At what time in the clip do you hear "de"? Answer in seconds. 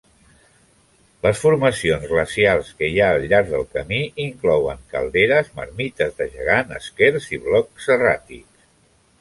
6.23-6.31